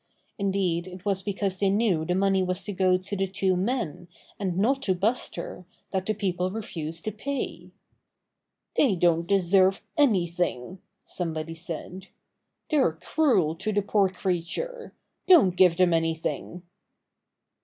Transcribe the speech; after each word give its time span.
Indeed, 0.39 0.87
it 0.87 1.05
was 1.05 1.21
because 1.21 1.59
they 1.59 1.69
knew 1.69 2.03
the 2.05 2.15
money 2.15 2.41
was 2.41 2.63
to 2.63 2.73
go 2.73 2.97
to 2.97 3.15
the 3.15 3.27
two 3.27 3.55
men 3.55 4.07
and 4.39 4.57
not 4.57 4.81
to 4.81 4.95
Buster 4.95 5.67
that 5.91 6.07
the 6.07 6.15
peo 6.15 6.33
ple 6.37 6.49
refused 6.49 7.05
to 7.05 7.11
pay. 7.11 7.69
"They 8.75 8.95
don't 8.95 9.27
deserve 9.27 9.83
anything!" 9.95 10.79
somebody 11.03 11.53
said. 11.53 12.07
"They're 12.71 12.93
cruel 12.93 13.53
to 13.57 13.71
the 13.71 13.83
poor 13.83 14.09
creature! 14.09 14.91
Don't 15.27 15.55
give 15.55 15.77
them 15.77 15.93
anything!" 15.93 16.63